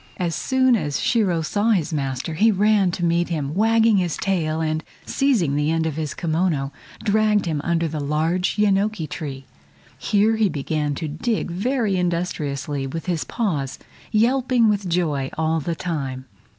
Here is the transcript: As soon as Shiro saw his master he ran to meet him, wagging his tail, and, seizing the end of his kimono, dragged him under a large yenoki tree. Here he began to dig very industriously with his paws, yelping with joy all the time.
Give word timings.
As 0.17 0.33
soon 0.33 0.75
as 0.75 0.99
Shiro 0.99 1.43
saw 1.43 1.69
his 1.73 1.93
master 1.93 2.33
he 2.33 2.49
ran 2.51 2.89
to 2.89 3.05
meet 3.05 3.29
him, 3.29 3.53
wagging 3.53 3.97
his 3.97 4.17
tail, 4.17 4.59
and, 4.59 4.83
seizing 5.05 5.55
the 5.55 5.69
end 5.69 5.85
of 5.85 5.95
his 5.95 6.15
kimono, 6.15 6.71
dragged 7.03 7.45
him 7.45 7.61
under 7.63 7.85
a 7.85 7.99
large 7.99 8.55
yenoki 8.57 9.05
tree. 9.07 9.45
Here 9.99 10.37
he 10.37 10.49
began 10.49 10.95
to 10.95 11.07
dig 11.07 11.51
very 11.51 11.97
industriously 11.97 12.87
with 12.87 13.05
his 13.05 13.23
paws, 13.23 13.77
yelping 14.11 14.69
with 14.69 14.89
joy 14.89 15.29
all 15.37 15.59
the 15.59 15.75
time. 15.75 16.25